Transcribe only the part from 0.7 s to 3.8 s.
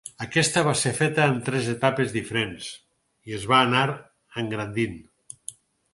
ser feta en tres etapes diferents i es va